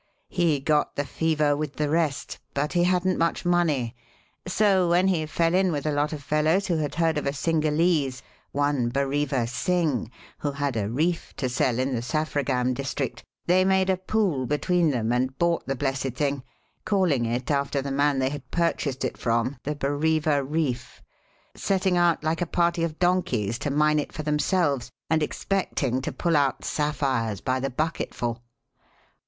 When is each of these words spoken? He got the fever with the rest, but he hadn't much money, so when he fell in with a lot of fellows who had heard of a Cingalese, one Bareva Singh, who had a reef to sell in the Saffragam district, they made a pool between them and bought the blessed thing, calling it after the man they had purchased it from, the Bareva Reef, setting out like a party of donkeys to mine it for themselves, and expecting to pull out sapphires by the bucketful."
He 0.29 0.59
got 0.59 0.95
the 0.95 1.05
fever 1.05 1.55
with 1.55 1.75
the 1.75 1.87
rest, 1.87 2.39
but 2.55 2.73
he 2.73 2.85
hadn't 2.85 3.19
much 3.19 3.45
money, 3.45 3.95
so 4.47 4.89
when 4.89 5.09
he 5.09 5.27
fell 5.27 5.53
in 5.53 5.71
with 5.71 5.85
a 5.85 5.91
lot 5.91 6.11
of 6.11 6.23
fellows 6.23 6.65
who 6.65 6.77
had 6.77 6.95
heard 6.95 7.19
of 7.19 7.27
a 7.27 7.31
Cingalese, 7.33 8.23
one 8.51 8.89
Bareva 8.89 9.47
Singh, 9.47 10.09
who 10.39 10.53
had 10.53 10.75
a 10.75 10.89
reef 10.89 11.35
to 11.37 11.47
sell 11.47 11.77
in 11.77 11.93
the 11.93 12.01
Saffragam 12.01 12.73
district, 12.73 13.23
they 13.45 13.63
made 13.63 13.91
a 13.91 13.95
pool 13.95 14.47
between 14.47 14.89
them 14.89 15.11
and 15.13 15.37
bought 15.37 15.67
the 15.67 15.75
blessed 15.75 16.15
thing, 16.15 16.41
calling 16.83 17.25
it 17.27 17.51
after 17.51 17.79
the 17.79 17.91
man 17.91 18.17
they 18.17 18.29
had 18.29 18.49
purchased 18.49 19.05
it 19.05 19.19
from, 19.19 19.55
the 19.65 19.75
Bareva 19.75 20.43
Reef, 20.43 21.03
setting 21.53 21.95
out 21.95 22.23
like 22.23 22.41
a 22.41 22.47
party 22.47 22.83
of 22.83 22.97
donkeys 22.97 23.59
to 23.59 23.69
mine 23.69 23.99
it 23.99 24.11
for 24.11 24.23
themselves, 24.23 24.89
and 25.11 25.21
expecting 25.21 26.01
to 26.01 26.11
pull 26.11 26.35
out 26.35 26.65
sapphires 26.65 27.39
by 27.39 27.59
the 27.59 27.69
bucketful." 27.69 28.41